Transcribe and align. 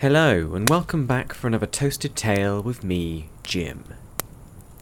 Hello, 0.00 0.54
and 0.54 0.70
welcome 0.70 1.08
back 1.08 1.34
for 1.34 1.48
another 1.48 1.66
Toasted 1.66 2.14
Tale 2.14 2.62
with 2.62 2.84
me, 2.84 3.30
Jim. 3.42 3.82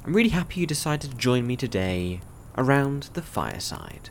I'm 0.05 0.13
really 0.13 0.29
happy 0.29 0.61
you 0.61 0.67
decided 0.67 1.11
to 1.11 1.17
join 1.17 1.47
me 1.47 1.57
today 1.57 2.21
around 2.59 3.09
the 3.15 3.23
fireside. 3.23 4.11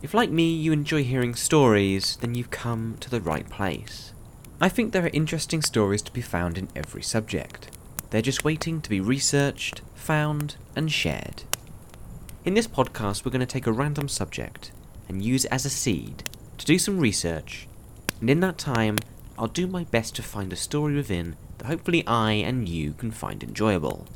If, 0.00 0.14
like 0.14 0.30
me, 0.30 0.50
you 0.50 0.72
enjoy 0.72 1.04
hearing 1.04 1.34
stories, 1.34 2.16
then 2.22 2.34
you've 2.34 2.50
come 2.50 2.96
to 3.00 3.10
the 3.10 3.20
right 3.20 3.50
place. 3.50 4.14
I 4.62 4.70
think 4.70 4.94
there 4.94 5.04
are 5.04 5.10
interesting 5.12 5.60
stories 5.60 6.00
to 6.00 6.12
be 6.12 6.22
found 6.22 6.56
in 6.56 6.70
every 6.74 7.02
subject. 7.02 7.70
They're 8.08 8.22
just 8.22 8.44
waiting 8.44 8.80
to 8.80 8.88
be 8.88 9.02
researched, 9.02 9.82
found, 9.94 10.56
and 10.74 10.90
shared. 10.90 11.42
In 12.46 12.54
this 12.54 12.66
podcast, 12.66 13.26
we're 13.26 13.32
going 13.32 13.40
to 13.40 13.46
take 13.46 13.66
a 13.66 13.72
random 13.72 14.08
subject 14.08 14.72
and 15.06 15.22
use 15.22 15.44
it 15.44 15.52
as 15.52 15.66
a 15.66 15.70
seed 15.70 16.22
to 16.56 16.64
do 16.64 16.78
some 16.78 16.98
research, 16.98 17.68
and 18.22 18.30
in 18.30 18.40
that 18.40 18.56
time, 18.56 18.96
I'll 19.38 19.46
do 19.46 19.68
my 19.68 19.84
best 19.84 20.16
to 20.16 20.22
find 20.22 20.52
a 20.52 20.56
story 20.56 20.96
within 20.96 21.36
that 21.58 21.66
hopefully 21.66 22.04
I 22.08 22.32
and 22.32 22.68
you 22.68 22.92
can 22.92 23.12
find 23.12 23.40
enjoyable. 23.44 24.08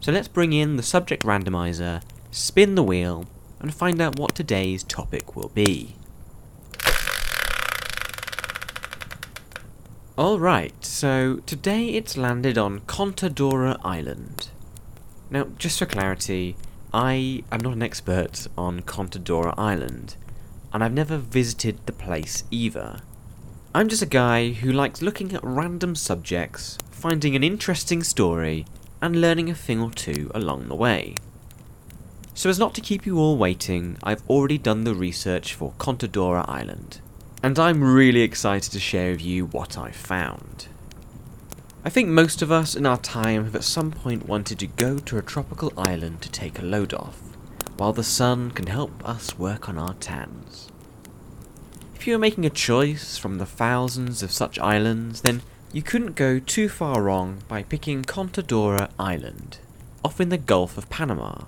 So 0.00 0.10
let's 0.10 0.26
bring 0.26 0.52
in 0.52 0.76
the 0.76 0.82
subject 0.82 1.22
randomizer, 1.22 2.02
spin 2.32 2.74
the 2.74 2.82
wheel, 2.82 3.26
and 3.60 3.72
find 3.72 4.00
out 4.02 4.18
what 4.18 4.34
today's 4.34 4.82
topic 4.82 5.36
will 5.36 5.50
be. 5.50 5.94
Alright, 10.18 10.84
so 10.84 11.40
today 11.46 11.90
it's 11.90 12.16
landed 12.16 12.58
on 12.58 12.80
Contadora 12.80 13.78
Island. 13.84 14.48
Now, 15.30 15.44
just 15.58 15.78
for 15.78 15.86
clarity, 15.86 16.56
I 16.92 17.44
am 17.52 17.60
not 17.60 17.74
an 17.74 17.82
expert 17.82 18.48
on 18.58 18.80
Contadora 18.80 19.54
Island, 19.56 20.16
and 20.72 20.82
I've 20.82 20.92
never 20.92 21.18
visited 21.18 21.86
the 21.86 21.92
place 21.92 22.42
either. 22.50 23.00
I'm 23.76 23.88
just 23.88 24.02
a 24.02 24.06
guy 24.06 24.50
who 24.50 24.70
likes 24.70 25.02
looking 25.02 25.34
at 25.34 25.42
random 25.42 25.96
subjects, 25.96 26.78
finding 26.92 27.34
an 27.34 27.42
interesting 27.42 28.04
story, 28.04 28.66
and 29.02 29.20
learning 29.20 29.50
a 29.50 29.54
thing 29.56 29.80
or 29.80 29.90
two 29.90 30.30
along 30.32 30.68
the 30.68 30.76
way. 30.76 31.16
So, 32.34 32.48
as 32.48 32.56
not 32.56 32.72
to 32.76 32.80
keep 32.80 33.04
you 33.04 33.18
all 33.18 33.36
waiting, 33.36 33.98
I've 34.04 34.22
already 34.30 34.58
done 34.58 34.84
the 34.84 34.94
research 34.94 35.54
for 35.54 35.72
Contadora 35.78 36.48
Island, 36.48 37.00
and 37.42 37.58
I'm 37.58 37.82
really 37.82 38.20
excited 38.20 38.70
to 38.70 38.78
share 38.78 39.10
with 39.10 39.22
you 39.22 39.46
what 39.46 39.76
I 39.76 39.90
found. 39.90 40.68
I 41.84 41.90
think 41.90 42.08
most 42.08 42.42
of 42.42 42.52
us 42.52 42.76
in 42.76 42.86
our 42.86 42.98
time 42.98 43.42
have 43.42 43.56
at 43.56 43.64
some 43.64 43.90
point 43.90 44.28
wanted 44.28 44.60
to 44.60 44.68
go 44.68 44.98
to 44.98 45.18
a 45.18 45.22
tropical 45.22 45.72
island 45.76 46.22
to 46.22 46.30
take 46.30 46.60
a 46.60 46.64
load 46.64 46.94
off, 46.94 47.18
while 47.76 47.92
the 47.92 48.04
sun 48.04 48.52
can 48.52 48.68
help 48.68 49.04
us 49.04 49.36
work 49.36 49.68
on 49.68 49.78
our 49.78 49.94
tans. 49.94 50.70
If 51.94 52.06
you 52.06 52.14
were 52.14 52.18
making 52.18 52.44
a 52.44 52.50
choice 52.50 53.16
from 53.16 53.38
the 53.38 53.46
thousands 53.46 54.22
of 54.22 54.30
such 54.30 54.58
islands, 54.58 55.22
then 55.22 55.40
you 55.72 55.82
couldn't 55.82 56.16
go 56.16 56.38
too 56.38 56.68
far 56.68 57.02
wrong 57.02 57.42
by 57.48 57.62
picking 57.62 58.02
Contadora 58.02 58.90
Island, 58.98 59.58
off 60.04 60.20
in 60.20 60.28
the 60.28 60.36
Gulf 60.36 60.76
of 60.76 60.90
Panama. 60.90 61.44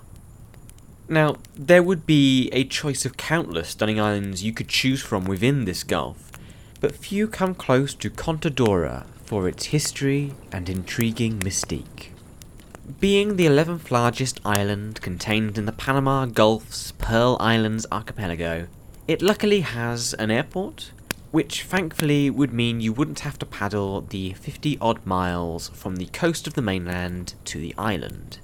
Now, 1.07 1.37
there 1.55 1.83
would 1.83 2.05
be 2.05 2.49
a 2.49 2.63
choice 2.63 3.05
of 3.05 3.17
countless 3.17 3.69
stunning 3.69 3.99
islands 3.99 4.43
you 4.43 4.51
could 4.51 4.67
choose 4.67 5.01
from 5.01 5.25
within 5.25 5.65
this 5.65 5.83
gulf, 5.83 6.31
but 6.81 6.95
few 6.95 7.27
come 7.27 7.53
close 7.53 7.93
to 7.93 8.09
Contadora 8.09 9.05
for 9.23 9.47
its 9.47 9.65
history 9.65 10.33
and 10.51 10.67
intriguing 10.69 11.39
mystique. 11.39 12.09
Being 12.99 13.35
the 13.35 13.45
11th 13.45 13.91
largest 13.91 14.39
island 14.43 15.01
contained 15.01 15.57
in 15.57 15.65
the 15.65 15.71
Panama 15.71 16.25
Gulf's 16.25 16.93
Pearl 16.93 17.37
Islands 17.39 17.85
archipelago, 17.91 18.67
it 19.07 19.21
luckily 19.21 19.61
has 19.61 20.13
an 20.15 20.29
airport, 20.29 20.91
which 21.31 21.63
thankfully 21.63 22.29
would 22.29 22.53
mean 22.53 22.81
you 22.81 22.91
wouldn't 22.91 23.21
have 23.21 23.39
to 23.39 23.45
paddle 23.45 24.01
the 24.01 24.33
50 24.33 24.77
odd 24.81 25.05
miles 25.05 25.69
from 25.69 25.95
the 25.95 26.07
coast 26.07 26.45
of 26.47 26.55
the 26.55 26.61
mainland 26.61 27.33
to 27.45 27.59
the 27.59 27.73
island. 27.77 28.39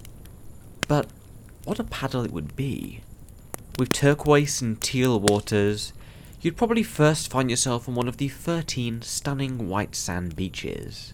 But 0.87 1.07
what 1.65 1.79
a 1.79 1.83
paddle 1.83 2.23
it 2.23 2.31
would 2.31 2.55
be! 2.55 3.01
With 3.77 3.91
turquoise 3.91 4.61
and 4.61 4.79
teal 4.79 5.19
waters, 5.19 5.91
you'd 6.41 6.57
probably 6.57 6.83
first 6.83 7.29
find 7.29 7.49
yourself 7.49 7.89
on 7.89 7.95
one 7.95 8.07
of 8.07 8.17
the 8.17 8.29
13 8.29 9.01
stunning 9.01 9.67
white 9.67 9.95
sand 9.95 10.35
beaches. 10.35 11.13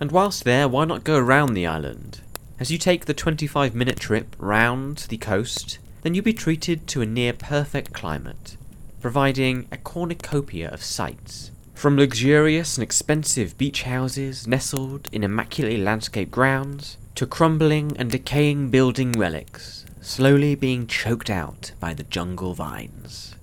And 0.00 0.10
whilst 0.10 0.44
there, 0.44 0.68
why 0.68 0.84
not 0.84 1.04
go 1.04 1.16
around 1.16 1.54
the 1.54 1.66
island? 1.66 2.20
As 2.58 2.70
you 2.70 2.78
take 2.78 3.04
the 3.04 3.14
25 3.14 3.74
minute 3.74 4.00
trip 4.00 4.34
round 4.38 4.98
the 5.08 5.18
coast, 5.18 5.78
then 6.02 6.14
you'll 6.14 6.24
be 6.24 6.32
treated 6.32 6.86
to 6.88 7.02
a 7.02 7.06
near 7.06 7.32
perfect 7.32 7.92
climate, 7.92 8.56
providing 9.00 9.68
a 9.70 9.76
cornucopia 9.76 10.68
of 10.70 10.82
sights. 10.82 11.50
From 11.74 11.96
luxurious 11.96 12.76
and 12.76 12.82
expensive 12.82 13.56
beach 13.56 13.82
houses 13.84 14.46
nestled 14.46 15.08
in 15.12 15.22
immaculately 15.22 15.80
landscaped 15.80 16.32
grounds, 16.32 16.96
to 17.14 17.26
crumbling 17.26 17.96
and 17.96 18.10
decaying 18.10 18.70
building 18.70 19.12
relics, 19.12 19.84
slowly 20.00 20.54
being 20.54 20.86
choked 20.86 21.30
out 21.30 21.72
by 21.80 21.92
the 21.92 22.04
jungle 22.04 22.54
vines. 22.54 23.34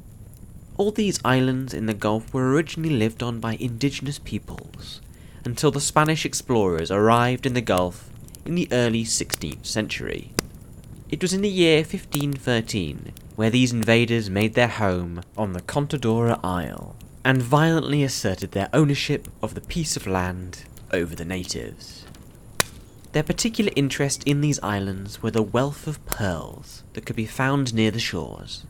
All 0.78 0.92
these 0.92 1.20
islands 1.24 1.74
in 1.74 1.86
the 1.86 1.94
Gulf 1.94 2.34
were 2.34 2.52
originally 2.52 2.96
lived 2.96 3.24
on 3.24 3.40
by 3.40 3.58
indigenous 3.60 4.20
peoples, 4.20 5.02
until 5.46 5.72
the 5.72 5.82
Spanish 5.82 6.26
explorers 6.26 6.92
arrived 6.92 7.46
in 7.46 7.54
the 7.54 7.62
Gulf 7.62 8.10
in 8.46 8.56
the 8.56 8.68
early 8.72 9.04
16th 9.04 9.66
century. 9.66 10.32
It 11.10 11.22
was 11.22 11.34
in 11.34 11.42
the 11.42 11.50
year 11.50 11.78
1513 11.78 13.14
where 13.36 13.50
these 13.50 13.74
invaders 13.74 14.30
made 14.30 14.54
their 14.54 14.68
home 14.68 15.22
on 15.38 15.54
the 15.54 15.62
Contadora 15.62 16.40
Isle 16.44 16.96
and 17.24 17.42
violently 17.42 18.04
asserted 18.04 18.52
their 18.52 18.70
ownership 18.74 19.28
of 19.42 19.56
the 19.56 19.62
piece 19.62 19.98
of 19.98 20.08
land 20.08 20.64
over 20.92 21.16
the 21.16 21.26
natives. 21.26 22.06
Their 23.12 23.24
particular 23.24 23.72
interest 23.76 24.24
in 24.26 24.42
these 24.42 24.60
islands 24.62 25.24
were 25.24 25.32
the 25.32 25.42
wealth 25.42 25.88
of 25.88 26.06
pearls 26.06 26.84
that 26.94 27.06
could 27.06 27.16
be 27.16 27.26
found 27.26 27.74
near 27.74 27.92
the 27.92 28.00
shores. 28.00 28.66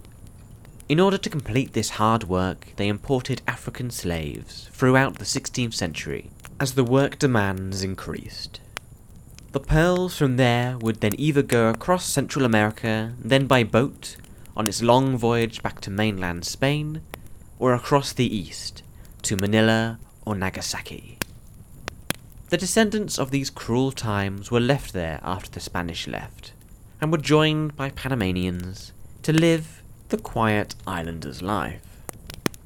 In 0.88 1.00
order 1.00 1.18
to 1.18 1.30
complete 1.30 1.74
this 1.74 1.92
hard 1.92 2.26
work, 2.26 2.68
they 2.76 2.88
imported 2.88 3.42
African 3.48 3.90
slaves 3.90 4.70
throughout 4.72 5.18
the 5.18 5.26
16th 5.26 5.74
century 5.74 6.30
as 6.60 6.74
the 6.74 6.84
work 6.84 7.18
demands 7.18 7.84
increased. 7.84 8.62
The 9.52 9.60
pearls 9.60 10.18
from 10.18 10.38
there 10.38 10.78
would 10.78 11.02
then 11.02 11.14
either 11.18 11.42
go 11.42 11.70
across 11.70 12.06
Central 12.06 12.46
America, 12.46 13.14
then 13.18 13.48
by 13.48 13.64
boat, 13.64 14.18
on 14.56 14.68
its 14.68 14.82
long 14.82 15.18
voyage 15.18 15.62
back 15.62 15.82
to 15.82 15.90
mainland 15.90 16.46
Spain, 16.46 17.02
or 17.60 17.74
across 17.74 18.14
the 18.14 18.36
east, 18.36 18.84
to 19.22 19.36
Manila 19.36 20.00
or 20.26 20.36
Nagasaki. 20.36 21.18
The 22.50 22.58
descendants 22.58 23.18
of 23.18 23.32
these 23.32 23.50
cruel 23.50 23.92
times 23.92 24.52
were 24.52 24.60
left 24.60 24.94
there 24.94 25.20
after 25.24 25.50
the 25.50 25.60
Spanish 25.60 26.08
left, 26.08 26.54
and 27.02 27.12
were 27.12 27.18
joined 27.18 27.76
by 27.76 27.90
Panamanians 27.90 28.92
to 29.24 29.34
live 29.34 29.82
the 30.10 30.18
quiet 30.18 30.76
islander's 30.88 31.42
life. 31.42 31.82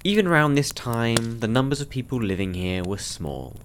Even 0.03 0.27
around 0.27 0.53
this 0.53 0.71
time, 0.71 1.39
the 1.39 1.47
numbers 1.47 1.81
of 1.81 1.89
people 1.89 2.21
living 2.21 2.53
here 2.53 2.83
were 2.83 2.97
small. 2.97 3.57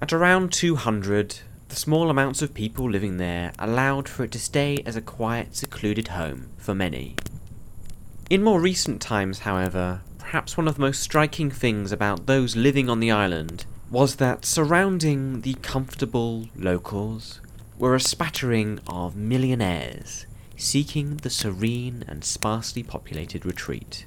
At 0.00 0.12
around 0.12 0.52
200, 0.52 1.38
the 1.68 1.76
small 1.76 2.10
amounts 2.10 2.42
of 2.42 2.54
people 2.54 2.90
living 2.90 3.16
there 3.16 3.52
allowed 3.58 4.08
for 4.08 4.24
it 4.24 4.32
to 4.32 4.38
stay 4.38 4.82
as 4.84 4.96
a 4.96 5.00
quiet, 5.00 5.56
secluded 5.56 6.08
home 6.08 6.50
for 6.58 6.74
many. 6.74 7.16
In 8.30 8.42
more 8.42 8.58
recent 8.58 9.02
times, 9.02 9.40
however, 9.40 10.00
perhaps 10.18 10.56
one 10.56 10.66
of 10.66 10.76
the 10.76 10.80
most 10.80 11.02
striking 11.02 11.50
things 11.50 11.92
about 11.92 12.24
those 12.24 12.56
living 12.56 12.88
on 12.88 13.00
the 13.00 13.10
island 13.10 13.66
was 13.90 14.16
that 14.16 14.46
surrounding 14.46 15.42
the 15.42 15.54
comfortable 15.60 16.48
locals 16.56 17.42
were 17.78 17.94
a 17.94 18.00
spattering 18.00 18.80
of 18.86 19.14
millionaires 19.14 20.24
seeking 20.56 21.18
the 21.18 21.28
serene 21.28 22.02
and 22.08 22.24
sparsely 22.24 22.82
populated 22.82 23.44
retreat. 23.44 24.06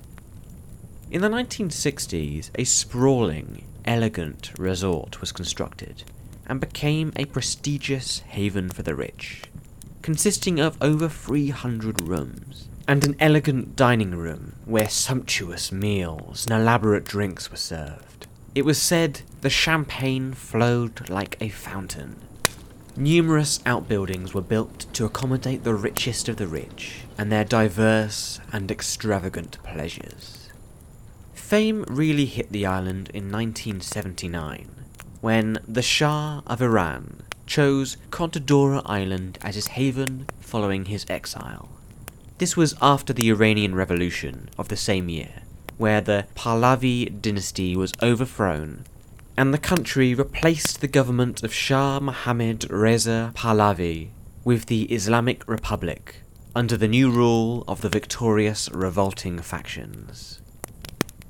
In 1.12 1.21
the 1.21 1.30
1960s, 1.30 2.50
a 2.56 2.63
sprawling, 2.63 3.65
elegant 3.86 4.51
resort 4.57 5.21
was 5.21 5.31
constructed 5.31 6.03
and 6.47 6.59
became 6.59 7.13
a 7.15 7.25
prestigious 7.25 8.19
haven 8.21 8.69
for 8.69 8.81
the 8.81 8.95
rich, 8.95 9.44
consisting 10.01 10.59
of 10.59 10.81
over 10.81 11.07
300 11.07 12.01
rooms 12.01 12.68
and 12.88 13.04
an 13.06 13.16
elegant 13.19 13.75
dining 13.75 14.12
room 14.12 14.56
where 14.66 14.88
sumptuous 14.88 15.72
meals 15.72 16.45
and 16.45 16.62
elaborate 16.62 17.04
drinks 17.04 17.51
were 17.51 17.57
served. 17.57 18.28
It 18.56 18.66
was 18.66 18.81
said 18.81 19.22
the 19.42 19.50
champagne 19.50 20.34
flowed 20.34 21.10
like 21.10 21.38
a 21.42 21.50
fountain. 21.50 22.16
Numerous 22.95 23.60
outbuildings 23.66 24.34
were 24.34 24.42
built 24.42 24.92
to 24.94 25.06
accommodate 25.06 25.63
the 25.63 25.75
richest 25.75 26.30
of 26.30 26.38
the 26.38 26.48
rich 26.48 27.01
and 27.18 27.31
their 27.31 27.44
diverse 27.44 28.39
and 28.51 28.72
extravagant 28.72 29.62
pleasures. 29.63 30.50
Fame 31.34 31.86
really 31.88 32.25
hit 32.25 32.51
the 32.51 32.66
island 32.66 33.10
in 33.13 33.31
1979 33.31 34.69
when 35.22 35.57
the 35.68 35.81
Shah 35.81 36.42
of 36.48 36.62
Iran 36.62 37.24
chose 37.45 37.98
Contadora 38.12 38.81
Island 38.86 39.38
as 39.42 39.56
his 39.56 39.68
haven 39.68 40.28
following 40.39 40.86
his 40.86 41.06
exile. 41.10 41.69
This 42.38 42.56
was 42.56 42.75
after 42.81 43.13
the 43.13 43.30
Iranian 43.30 43.74
Revolution 43.74 44.50
of 44.60 44.68
the 44.68 44.78
same 44.78 45.10
year, 45.10 45.42
where 45.78 46.01
the 46.01 46.25
Pahlavi 46.36 47.22
dynasty 47.22 47.75
was 47.75 47.94
overthrown 48.01 48.86
and 49.36 49.54
the 49.54 49.60
country 49.60 50.16
replaced 50.16 50.81
the 50.81 50.88
government 50.88 51.44
of 51.44 51.54
Shah 51.54 52.00
Mohammad 52.00 52.69
Reza 52.72 53.31
Pahlavi 53.36 54.10
with 54.44 54.66
the 54.66 54.84
Islamic 54.86 55.48
Republic 55.48 56.18
under 56.56 56.75
the 56.75 56.88
new 56.88 57.12
rule 57.12 57.63
of 57.68 57.81
the 57.81 57.89
victorious 57.89 58.68
revolting 58.72 59.39
factions. 59.39 60.42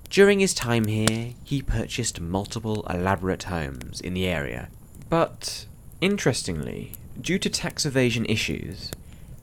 During 0.09 0.39
his 0.39 0.53
time 0.53 0.85
here, 0.85 1.33
he 1.43 1.61
purchased 1.61 2.21
multiple 2.21 2.85
elaborate 2.89 3.43
homes 3.43 3.99
in 3.99 4.13
the 4.13 4.25
area, 4.25 4.69
but 5.09 5.65
interestingly, 5.99 6.93
due 7.19 7.39
to 7.39 7.49
tax 7.49 7.85
evasion 7.85 8.25
issues, 8.25 8.91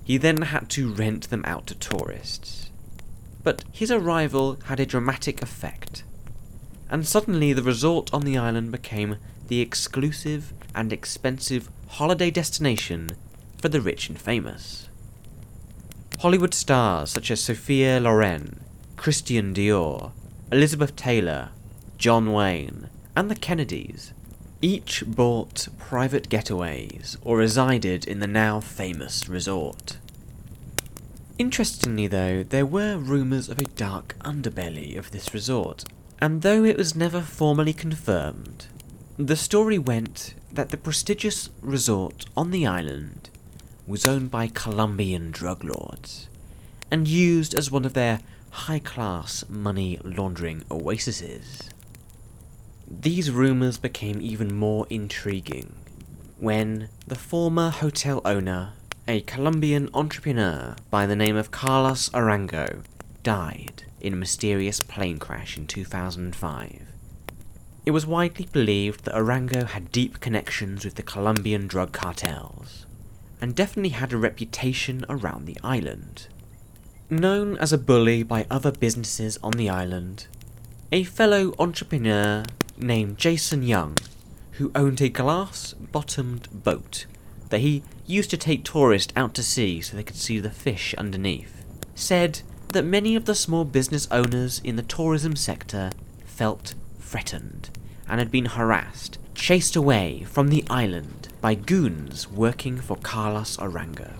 he 0.04 0.18
then 0.18 0.42
had 0.42 0.68
to 0.70 0.92
rent 0.92 1.30
them 1.30 1.42
out 1.46 1.66
to 1.66 1.74
tourists. 1.74 2.70
But 3.42 3.64
his 3.72 3.90
arrival 3.90 4.58
had 4.66 4.78
a 4.78 4.86
dramatic 4.86 5.42
effect, 5.42 6.04
and 6.90 7.06
suddenly 7.06 7.52
the 7.52 7.62
resort 7.62 8.12
on 8.14 8.22
the 8.22 8.38
island 8.38 8.70
became 8.70 9.16
the 9.48 9.60
exclusive 9.60 10.52
and 10.74 10.92
expensive 10.92 11.68
holiday 11.88 12.30
destination 12.30 13.10
for 13.58 13.68
the 13.68 13.80
rich 13.80 14.08
and 14.08 14.18
famous. 14.18 14.88
Hollywood 16.20 16.54
stars 16.54 17.10
such 17.10 17.30
as 17.30 17.40
Sophia 17.40 18.00
Loren, 18.00 18.60
Christian 18.96 19.52
Dior, 19.52 20.12
Elizabeth 20.50 20.96
Taylor, 20.96 21.50
John 21.98 22.32
Wayne, 22.32 22.88
and 23.14 23.30
the 23.30 23.34
Kennedys 23.34 24.13
each 24.64 25.04
bought 25.06 25.68
private 25.76 26.30
getaways 26.30 27.18
or 27.22 27.36
resided 27.36 28.06
in 28.06 28.20
the 28.20 28.26
now 28.26 28.60
famous 28.60 29.28
resort. 29.28 29.98
Interestingly, 31.38 32.06
though, 32.06 32.42
there 32.42 32.64
were 32.64 32.96
rumours 32.96 33.50
of 33.50 33.58
a 33.58 33.64
dark 33.64 34.16
underbelly 34.20 34.96
of 34.96 35.10
this 35.10 35.34
resort, 35.34 35.84
and 36.18 36.40
though 36.40 36.64
it 36.64 36.78
was 36.78 36.96
never 36.96 37.20
formally 37.20 37.74
confirmed, 37.74 38.64
the 39.18 39.36
story 39.36 39.76
went 39.76 40.34
that 40.50 40.70
the 40.70 40.78
prestigious 40.78 41.50
resort 41.60 42.24
on 42.34 42.50
the 42.50 42.66
island 42.66 43.28
was 43.86 44.06
owned 44.06 44.30
by 44.30 44.46
Colombian 44.46 45.30
drug 45.30 45.62
lords 45.62 46.26
and 46.90 47.06
used 47.06 47.52
as 47.54 47.70
one 47.70 47.84
of 47.84 47.92
their 47.92 48.20
high 48.50 48.78
class 48.78 49.44
money 49.46 50.00
laundering 50.02 50.62
oases. 50.70 51.68
These 53.00 53.30
rumours 53.30 53.78
became 53.78 54.20
even 54.20 54.54
more 54.54 54.86
intriguing 54.88 55.74
when 56.38 56.88
the 57.06 57.14
former 57.14 57.70
hotel 57.70 58.20
owner, 58.24 58.74
a 59.08 59.20
Colombian 59.22 59.88
entrepreneur 59.94 60.76
by 60.90 61.06
the 61.06 61.16
name 61.16 61.36
of 61.36 61.50
Carlos 61.50 62.08
Arango, 62.10 62.82
died 63.22 63.84
in 64.00 64.12
a 64.12 64.16
mysterious 64.16 64.80
plane 64.80 65.18
crash 65.18 65.56
in 65.56 65.66
2005. 65.66 66.82
It 67.84 67.90
was 67.90 68.06
widely 68.06 68.48
believed 68.52 69.04
that 69.04 69.14
Arango 69.14 69.66
had 69.66 69.92
deep 69.92 70.20
connections 70.20 70.84
with 70.84 70.94
the 70.94 71.02
Colombian 71.02 71.66
drug 71.66 71.92
cartels, 71.92 72.86
and 73.40 73.54
definitely 73.54 73.90
had 73.90 74.12
a 74.12 74.18
reputation 74.18 75.04
around 75.08 75.46
the 75.46 75.58
island. 75.62 76.28
Known 77.10 77.56
as 77.58 77.72
a 77.72 77.78
bully 77.78 78.22
by 78.22 78.46
other 78.50 78.72
businesses 78.72 79.38
on 79.42 79.52
the 79.52 79.68
island, 79.68 80.26
a 80.92 81.04
fellow 81.04 81.54
entrepreneur 81.58 82.44
named 82.76 83.18
Jason 83.18 83.62
Young, 83.62 83.96
who 84.52 84.72
owned 84.74 85.00
a 85.00 85.08
glass 85.08 85.74
bottomed 85.74 86.48
boat 86.52 87.06
that 87.50 87.60
he 87.60 87.82
used 88.06 88.30
to 88.30 88.36
take 88.36 88.64
tourists 88.64 89.12
out 89.16 89.34
to 89.34 89.42
sea 89.42 89.80
so 89.80 89.96
they 89.96 90.02
could 90.02 90.16
see 90.16 90.38
the 90.40 90.50
fish 90.50 90.94
underneath, 90.94 91.64
said 91.94 92.42
that 92.68 92.84
many 92.84 93.14
of 93.14 93.24
the 93.24 93.34
small 93.34 93.64
business 93.64 94.08
owners 94.10 94.60
in 94.64 94.76
the 94.76 94.82
tourism 94.82 95.36
sector 95.36 95.90
felt 96.24 96.74
threatened 96.98 97.70
and 98.08 98.18
had 98.18 98.30
been 98.30 98.46
harassed, 98.46 99.18
chased 99.34 99.76
away 99.76 100.24
from 100.28 100.48
the 100.48 100.64
island 100.68 101.28
by 101.40 101.54
goons 101.54 102.30
working 102.30 102.80
for 102.80 102.96
Carlos 102.96 103.56
Arango. 103.58 104.12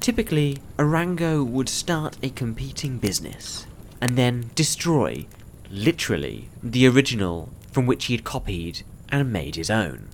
Typically, 0.00 0.58
Arango 0.78 1.44
would 1.44 1.68
start 1.68 2.16
a 2.22 2.30
competing 2.30 2.98
business 2.98 3.66
and 4.00 4.16
then 4.16 4.50
destroy, 4.54 5.26
literally, 5.74 6.48
the 6.62 6.86
original 6.86 7.50
from 7.72 7.84
which 7.84 8.04
he 8.04 8.14
had 8.14 8.24
copied 8.24 8.82
and 9.08 9.32
made 9.32 9.56
his 9.56 9.70
own. 9.70 10.08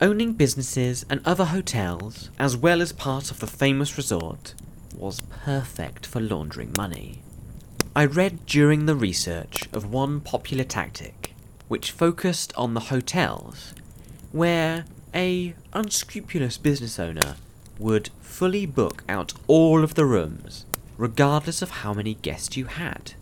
Owning 0.00 0.34
businesses 0.34 1.04
and 1.10 1.20
other 1.24 1.46
hotels, 1.46 2.30
as 2.38 2.56
well 2.56 2.80
as 2.80 2.92
part 2.92 3.32
of 3.32 3.40
the 3.40 3.48
famous 3.48 3.96
resort, 3.96 4.54
was 4.96 5.22
perfect 5.44 6.06
for 6.06 6.20
laundering 6.20 6.72
money. 6.76 7.22
I 7.96 8.04
read 8.04 8.46
during 8.46 8.86
the 8.86 8.94
research 8.94 9.68
of 9.72 9.90
one 9.92 10.20
popular 10.20 10.62
tactic, 10.62 11.34
which 11.66 11.90
focused 11.90 12.52
on 12.56 12.74
the 12.74 12.80
hotels, 12.80 13.74
where 14.30 14.84
a 15.12 15.54
unscrupulous 15.72 16.56
business 16.56 17.00
owner 17.00 17.34
would 17.80 18.10
fully 18.20 18.66
book 18.66 19.02
out 19.08 19.32
all 19.48 19.82
of 19.82 19.94
the 19.94 20.04
rooms, 20.04 20.64
regardless 20.96 21.62
of 21.62 21.70
how 21.70 21.92
many 21.92 22.14
guests 22.14 22.56
you 22.56 22.66
had. 22.66 23.14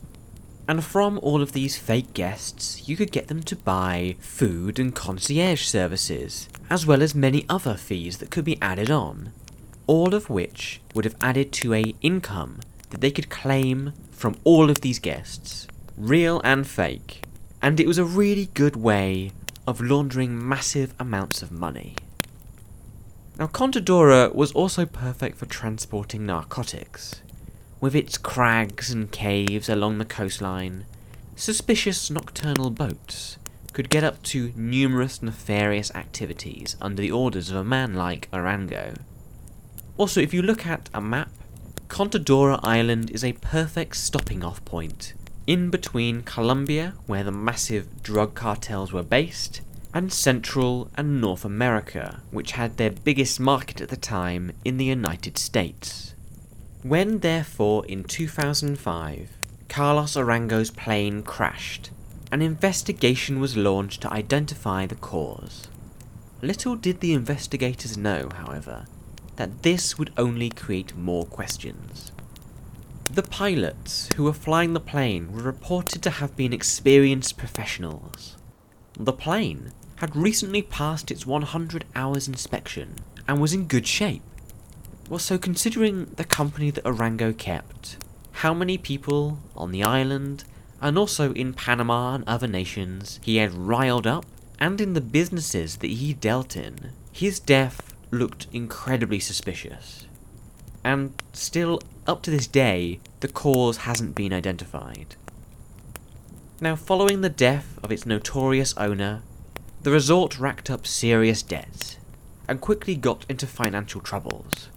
And 0.68 0.84
from 0.84 1.20
all 1.22 1.42
of 1.42 1.52
these 1.52 1.78
fake 1.78 2.12
guests, 2.12 2.88
you 2.88 2.96
could 2.96 3.12
get 3.12 3.28
them 3.28 3.42
to 3.44 3.56
buy 3.56 4.16
food 4.18 4.78
and 4.78 4.94
concierge 4.94 5.62
services, 5.62 6.48
as 6.68 6.84
well 6.84 7.02
as 7.02 7.14
many 7.14 7.46
other 7.48 7.74
fees 7.74 8.18
that 8.18 8.30
could 8.30 8.44
be 8.44 8.60
added 8.60 8.90
on, 8.90 9.30
all 9.86 10.14
of 10.14 10.28
which 10.28 10.80
would 10.94 11.04
have 11.04 11.16
added 11.20 11.52
to 11.52 11.72
a 11.72 11.94
income 12.02 12.58
that 12.90 13.00
they 13.00 13.12
could 13.12 13.30
claim 13.30 13.92
from 14.10 14.36
all 14.42 14.68
of 14.68 14.80
these 14.80 14.98
guests, 14.98 15.68
real 15.96 16.40
and 16.42 16.66
fake. 16.66 17.22
And 17.62 17.78
it 17.78 17.86
was 17.86 17.98
a 17.98 18.04
really 18.04 18.46
good 18.54 18.74
way 18.74 19.30
of 19.66 19.80
laundering 19.80 20.48
massive 20.48 20.94
amounts 20.98 21.42
of 21.42 21.52
money. 21.52 21.94
Now, 23.38 23.46
Contadora 23.46 24.34
was 24.34 24.52
also 24.52 24.86
perfect 24.86 25.36
for 25.36 25.46
transporting 25.46 26.24
narcotics. 26.24 27.20
With 27.86 27.94
its 27.94 28.18
crags 28.18 28.90
and 28.90 29.12
caves 29.12 29.68
along 29.68 29.98
the 29.98 30.04
coastline, 30.04 30.86
suspicious 31.36 32.10
nocturnal 32.10 32.70
boats 32.70 33.38
could 33.72 33.90
get 33.90 34.02
up 34.02 34.24
to 34.24 34.52
numerous 34.56 35.22
nefarious 35.22 35.92
activities 35.94 36.74
under 36.80 37.00
the 37.00 37.12
orders 37.12 37.48
of 37.48 37.56
a 37.58 37.62
man 37.62 37.94
like 37.94 38.28
Arango. 38.32 38.96
Also, 39.96 40.20
if 40.20 40.34
you 40.34 40.42
look 40.42 40.66
at 40.66 40.90
a 40.92 41.00
map, 41.00 41.30
Contadora 41.86 42.58
Island 42.64 43.12
is 43.12 43.22
a 43.22 43.34
perfect 43.34 43.94
stopping 43.94 44.42
off 44.42 44.64
point 44.64 45.14
in 45.46 45.70
between 45.70 46.22
Colombia, 46.22 46.94
where 47.06 47.22
the 47.22 47.30
massive 47.30 48.02
drug 48.02 48.34
cartels 48.34 48.92
were 48.92 49.04
based, 49.04 49.60
and 49.94 50.12
Central 50.12 50.90
and 50.96 51.20
North 51.20 51.44
America, 51.44 52.20
which 52.32 52.50
had 52.50 52.78
their 52.78 52.90
biggest 52.90 53.38
market 53.38 53.80
at 53.80 53.90
the 53.90 53.96
time 53.96 54.50
in 54.64 54.76
the 54.76 54.84
United 54.84 55.38
States. 55.38 56.15
When, 56.86 57.18
therefore, 57.18 57.84
in 57.86 58.04
2005, 58.04 59.30
Carlos 59.68 60.16
Arango's 60.16 60.70
plane 60.70 61.24
crashed, 61.24 61.90
an 62.30 62.42
investigation 62.42 63.40
was 63.40 63.56
launched 63.56 64.02
to 64.02 64.12
identify 64.12 64.86
the 64.86 64.94
cause. 64.94 65.66
Little 66.42 66.76
did 66.76 67.00
the 67.00 67.12
investigators 67.12 67.96
know, 67.96 68.28
however, 68.32 68.86
that 69.34 69.64
this 69.64 69.98
would 69.98 70.12
only 70.16 70.48
create 70.48 70.96
more 70.96 71.26
questions. 71.26 72.12
The 73.10 73.24
pilots 73.24 74.08
who 74.14 74.22
were 74.22 74.32
flying 74.32 74.72
the 74.72 74.78
plane 74.78 75.32
were 75.32 75.42
reported 75.42 76.02
to 76.02 76.10
have 76.10 76.36
been 76.36 76.52
experienced 76.52 77.36
professionals. 77.36 78.36
The 78.96 79.12
plane 79.12 79.72
had 79.96 80.14
recently 80.14 80.62
passed 80.62 81.10
its 81.10 81.26
100 81.26 81.84
hours 81.96 82.28
inspection 82.28 82.94
and 83.26 83.40
was 83.40 83.52
in 83.52 83.66
good 83.66 83.88
shape. 83.88 84.22
Well, 85.08 85.20
so 85.20 85.38
considering 85.38 86.06
the 86.16 86.24
company 86.24 86.70
that 86.72 86.84
Arango 86.84 87.36
kept, 87.36 87.96
how 88.32 88.52
many 88.52 88.76
people 88.76 89.38
on 89.54 89.70
the 89.70 89.84
island, 89.84 90.44
and 90.80 90.98
also 90.98 91.32
in 91.32 91.54
Panama 91.54 92.14
and 92.16 92.24
other 92.26 92.48
nations 92.48 93.20
he 93.22 93.36
had 93.36 93.54
riled 93.54 94.06
up, 94.06 94.26
and 94.58 94.80
in 94.80 94.94
the 94.94 95.00
businesses 95.00 95.76
that 95.76 95.90
he 95.90 96.12
dealt 96.12 96.56
in, 96.56 96.90
his 97.12 97.38
death 97.38 97.94
looked 98.10 98.48
incredibly 98.52 99.20
suspicious. 99.20 100.06
And 100.82 101.14
still, 101.32 101.80
up 102.06 102.22
to 102.22 102.30
this 102.30 102.46
day, 102.48 103.00
the 103.20 103.28
cause 103.28 103.78
hasn't 103.78 104.16
been 104.16 104.32
identified. 104.32 105.14
Now, 106.60 106.74
following 106.74 107.20
the 107.20 107.28
death 107.28 107.78
of 107.82 107.92
its 107.92 108.06
notorious 108.06 108.74
owner, 108.76 109.22
the 109.82 109.90
resort 109.92 110.38
racked 110.38 110.68
up 110.68 110.86
serious 110.86 111.42
debts 111.42 111.98
and 112.48 112.60
quickly 112.60 112.96
got 112.96 113.24
into 113.28 113.46
financial 113.46 114.00
troubles. 114.00 114.68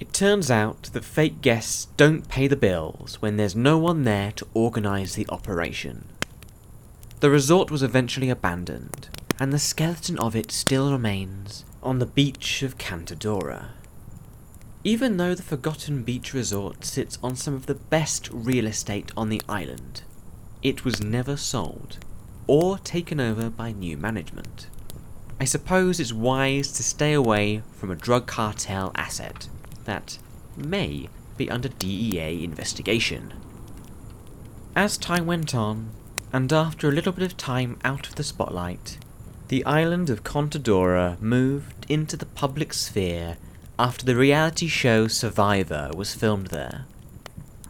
It 0.00 0.12
turns 0.12 0.48
out 0.48 0.84
that 0.92 1.04
fake 1.04 1.40
guests 1.40 1.88
don't 1.96 2.28
pay 2.28 2.46
the 2.46 2.54
bills 2.54 3.20
when 3.20 3.36
there's 3.36 3.56
no 3.56 3.78
one 3.78 4.04
there 4.04 4.30
to 4.32 4.46
organise 4.54 5.14
the 5.14 5.26
operation. 5.28 6.04
The 7.18 7.30
resort 7.30 7.68
was 7.68 7.82
eventually 7.82 8.30
abandoned, 8.30 9.08
and 9.40 9.52
the 9.52 9.58
skeleton 9.58 10.16
of 10.20 10.36
it 10.36 10.52
still 10.52 10.92
remains 10.92 11.64
on 11.82 11.98
the 11.98 12.06
beach 12.06 12.62
of 12.62 12.78
Contadora. 12.78 13.70
Even 14.84 15.16
though 15.16 15.34
the 15.34 15.42
Forgotten 15.42 16.04
Beach 16.04 16.32
Resort 16.32 16.84
sits 16.84 17.18
on 17.20 17.34
some 17.34 17.54
of 17.54 17.66
the 17.66 17.74
best 17.74 18.28
real 18.32 18.68
estate 18.68 19.10
on 19.16 19.28
the 19.28 19.42
island, 19.48 20.02
it 20.62 20.84
was 20.84 21.02
never 21.02 21.36
sold 21.36 21.98
or 22.46 22.78
taken 22.78 23.18
over 23.18 23.50
by 23.50 23.72
new 23.72 23.96
management. 23.96 24.68
I 25.40 25.44
suppose 25.44 25.98
it's 25.98 26.12
wise 26.12 26.70
to 26.72 26.84
stay 26.84 27.12
away 27.12 27.62
from 27.72 27.90
a 27.90 27.96
drug 27.96 28.26
cartel 28.26 28.92
asset 28.94 29.48
that 29.88 30.18
may 30.54 31.08
be 31.38 31.50
under 31.50 31.68
DEA 31.68 32.44
investigation. 32.44 33.32
As 34.76 34.98
time 34.98 35.26
went 35.26 35.54
on, 35.54 35.90
and 36.30 36.52
after 36.52 36.88
a 36.88 36.92
little 36.92 37.12
bit 37.12 37.24
of 37.24 37.38
time 37.38 37.78
out 37.82 38.06
of 38.06 38.16
the 38.16 38.22
spotlight, 38.22 38.98
the 39.48 39.64
island 39.64 40.10
of 40.10 40.22
Contadora 40.22 41.18
moved 41.22 41.86
into 41.88 42.18
the 42.18 42.26
public 42.26 42.74
sphere 42.74 43.38
after 43.78 44.04
the 44.04 44.14
reality 44.14 44.68
show 44.68 45.08
Survivor 45.08 45.90
was 45.96 46.14
filmed 46.14 46.48
there. 46.48 46.84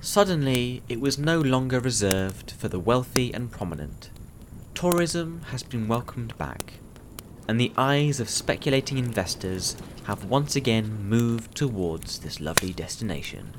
Suddenly, 0.01 0.83
it 0.89 1.01
was 1.01 1.19
no 1.19 1.41
longer 1.41 1.79
reserved 1.79 2.51
for 2.51 2.67
the 2.67 2.81
wealthy 2.81 3.33
and 3.33 3.51
prominent. 3.53 4.11
Tourism 4.75 5.43
has 5.51 5.63
been 5.63 5.87
welcomed 5.87 6.37
back, 6.37 6.75
and 7.49 7.59
the 7.59 7.73
eyes 7.77 8.21
of 8.21 8.29
speculating 8.29 8.99
investors 8.99 9.75
have 10.05 10.27
once 10.27 10.55
again 10.55 11.03
moved 11.09 11.55
towards 11.57 12.19
this 12.19 12.41
lovely 12.41 12.73
destination. 12.73 13.55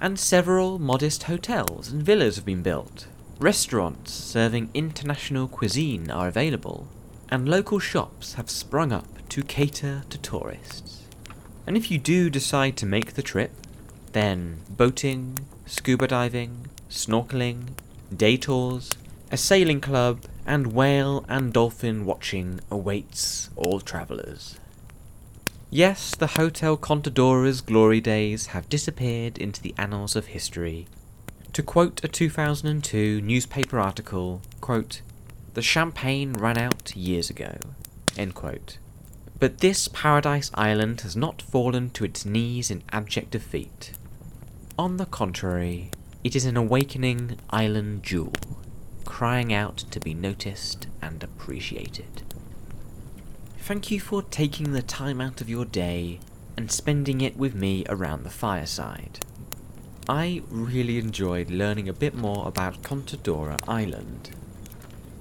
And 0.00 0.18
several 0.18 0.78
modest 0.78 1.22
hotels 1.22 1.90
and 1.90 2.02
villas 2.02 2.36
have 2.36 2.44
been 2.44 2.62
built. 2.62 3.06
Restaurants 3.38 4.12
serving 4.12 4.70
international 4.74 5.46
cuisine 5.46 6.10
are 6.10 6.28
available, 6.28 6.88
and 7.30 7.48
local 7.48 7.78
shops 7.78 8.34
have 8.34 8.50
sprung 8.50 8.92
up 8.92 9.06
to 9.28 9.42
cater 9.42 10.02
to 10.10 10.18
tourists. 10.18 11.04
And 11.66 11.76
if 11.76 11.90
you 11.90 11.98
do 11.98 12.28
decide 12.28 12.76
to 12.78 12.86
make 12.86 13.14
the 13.14 13.22
trip, 13.22 13.52
then 14.12 14.58
boating, 14.70 15.38
scuba 15.66 16.08
diving, 16.08 16.66
snorkeling, 16.88 17.68
day 18.14 18.36
tours, 18.36 18.90
a 19.30 19.36
sailing 19.36 19.80
club, 19.80 20.22
and 20.46 20.72
whale 20.72 21.24
and 21.28 21.52
dolphin 21.52 22.06
watching 22.06 22.60
awaits 22.70 23.50
all 23.56 23.80
travellers. 23.80 24.58
Yes, 25.68 26.14
the 26.14 26.28
Hotel 26.28 26.76
Contadora's 26.76 27.60
glory 27.60 28.00
days 28.00 28.46
have 28.48 28.68
disappeared 28.68 29.36
into 29.36 29.60
the 29.60 29.74
annals 29.76 30.14
of 30.14 30.26
history. 30.26 30.86
To 31.52 31.62
quote 31.62 32.04
a 32.04 32.08
2002 32.08 33.20
newspaper 33.20 33.80
article, 33.80 34.42
quote, 34.60 35.02
the 35.54 35.62
champagne 35.62 36.34
ran 36.34 36.58
out 36.58 36.94
years 36.94 37.30
ago. 37.30 37.56
But 39.38 39.58
this 39.58 39.88
paradise 39.88 40.50
island 40.54 41.00
has 41.00 41.16
not 41.16 41.42
fallen 41.42 41.90
to 41.90 42.04
its 42.04 42.24
knees 42.24 42.70
in 42.70 42.82
abject 42.92 43.30
defeat. 43.30 43.92
On 44.78 44.98
the 44.98 45.06
contrary, 45.06 45.90
it 46.22 46.36
is 46.36 46.44
an 46.44 46.56
awakening 46.56 47.38
island 47.50 48.02
jewel, 48.02 48.32
crying 49.16 49.50
out 49.50 49.78
to 49.78 49.98
be 49.98 50.12
noticed 50.12 50.86
and 51.00 51.24
appreciated. 51.24 52.22
Thank 53.60 53.90
you 53.90 53.98
for 53.98 54.20
taking 54.20 54.72
the 54.72 54.82
time 54.82 55.22
out 55.22 55.40
of 55.40 55.48
your 55.48 55.64
day 55.64 56.20
and 56.54 56.70
spending 56.70 57.22
it 57.22 57.34
with 57.34 57.54
me 57.54 57.82
around 57.88 58.24
the 58.24 58.30
fireside. 58.30 59.20
I 60.06 60.42
really 60.50 60.98
enjoyed 60.98 61.48
learning 61.48 61.88
a 61.88 61.94
bit 61.94 62.14
more 62.14 62.46
about 62.46 62.82
Contadora 62.82 63.58
Island. 63.66 64.32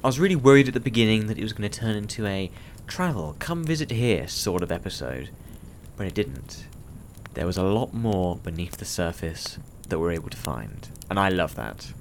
I 0.03 0.07
was 0.07 0.19
really 0.19 0.35
worried 0.35 0.67
at 0.67 0.73
the 0.73 0.81
beginning 0.81 1.27
that 1.27 1.37
it 1.37 1.43
was 1.43 1.53
going 1.53 1.69
to 1.69 1.79
turn 1.79 1.95
into 1.95 2.27
a 2.27 2.51
travel, 2.87 3.37
come 3.39 3.63
visit 3.63 3.91
here 3.91 4.27
sort 4.27 4.61
of 4.61 4.73
episode, 4.73 5.29
but 5.95 6.05
it 6.05 6.13
didn't. 6.13 6.65
There 7.33 7.47
was 7.47 7.57
a 7.57 7.63
lot 7.63 7.93
more 7.93 8.35
beneath 8.35 8.75
the 8.75 8.83
surface 8.83 9.57
that 9.87 9.99
we're 9.99 10.11
able 10.11 10.31
to 10.31 10.35
find, 10.35 10.89
and 11.09 11.17
I 11.17 11.29
love 11.29 11.55
that. 11.55 11.93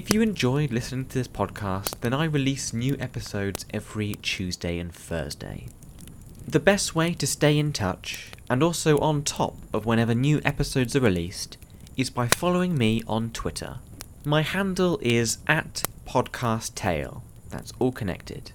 If 0.00 0.10
you 0.10 0.22
enjoyed 0.22 0.72
listening 0.72 1.04
to 1.04 1.14
this 1.18 1.28
podcast, 1.28 2.00
then 2.00 2.14
I 2.14 2.24
release 2.24 2.72
new 2.72 2.96
episodes 2.98 3.66
every 3.74 4.14
Tuesday 4.22 4.78
and 4.78 4.90
Thursday. 4.90 5.66
The 6.48 6.58
best 6.58 6.94
way 6.94 7.12
to 7.12 7.26
stay 7.26 7.58
in 7.58 7.74
touch, 7.74 8.30
and 8.48 8.62
also 8.62 8.98
on 9.00 9.24
top 9.24 9.56
of 9.74 9.84
whenever 9.84 10.14
new 10.14 10.40
episodes 10.42 10.96
are 10.96 11.00
released, 11.00 11.58
is 11.98 12.08
by 12.08 12.28
following 12.28 12.78
me 12.78 13.02
on 13.06 13.28
Twitter. 13.28 13.80
My 14.24 14.40
handle 14.40 14.98
is 15.02 15.36
at 15.46 15.82
podcasttale. 16.06 17.20
That's 17.50 17.74
all 17.78 17.92
connected 17.92 18.52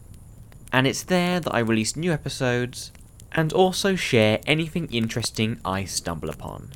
and 0.75 0.87
it's 0.87 1.03
there 1.03 1.39
that 1.39 1.55
I 1.55 1.59
release 1.59 1.95
new 1.95 2.11
episodes 2.11 2.91
and 3.31 3.53
also 3.53 3.95
share 3.95 4.41
anything 4.45 4.87
interesting 4.91 5.59
I 5.63 5.85
stumble 5.85 6.29
upon. 6.29 6.71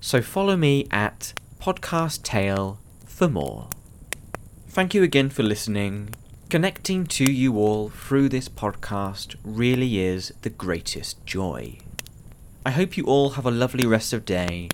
So 0.00 0.20
follow 0.20 0.56
me 0.56 0.86
at 0.90 1.32
Podcast 1.58 2.24
Tale 2.24 2.78
for 3.06 3.28
more. 3.28 3.68
Thank 4.70 4.94
you 4.94 5.02
again 5.02 5.30
for 5.30 5.42
listening. 5.42 6.10
Connecting 6.50 7.06
to 7.06 7.24
you 7.24 7.56
all 7.56 7.88
through 7.88 8.28
this 8.28 8.48
podcast 8.48 9.34
really 9.42 9.98
is 9.98 10.32
the 10.42 10.50
greatest 10.50 11.24
joy. 11.26 11.78
I 12.64 12.70
hope 12.70 12.96
you 12.96 13.04
all 13.04 13.30
have 13.30 13.46
a 13.46 13.50
lovely 13.50 13.86
rest 13.86 14.12
of 14.12 14.24
day, 14.24 14.68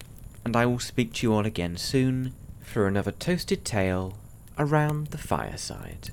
and 0.44 0.56
I 0.56 0.66
will 0.66 0.80
speak 0.80 1.14
to 1.14 1.26
you 1.26 1.32
all 1.32 1.46
again 1.46 1.76
soon 1.76 2.34
for 2.60 2.86
another 2.86 3.12
toasted 3.12 3.64
tale 3.64 4.18
around 4.58 5.06
the 5.06 5.18
fireside. 5.18 6.10